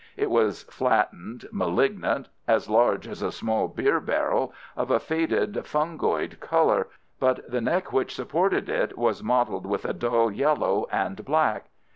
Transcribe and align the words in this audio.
It 0.17 0.31
was 0.31 0.63
flattened, 0.63 1.45
malignant, 1.51 2.27
as 2.47 2.67
large 2.67 3.07
as 3.07 3.21
a 3.21 3.31
small 3.31 3.67
beer 3.67 3.99
barrel, 3.99 4.51
of 4.75 4.89
a 4.89 4.99
faded 4.99 5.63
fungoid 5.67 6.39
colour, 6.39 6.87
but 7.19 7.47
the 7.47 7.61
neck 7.61 7.93
which 7.93 8.15
supported 8.15 8.67
it 8.67 8.97
was 8.97 9.21
mottled 9.21 9.67
with 9.67 9.85
a 9.85 9.93
dull 9.93 10.31
yellow 10.31 10.87
and 10.91 11.23
black. 11.23 11.69